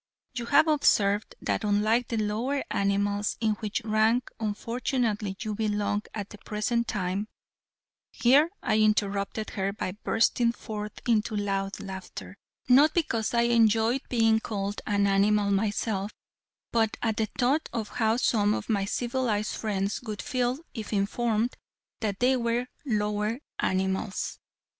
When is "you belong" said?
5.41-6.01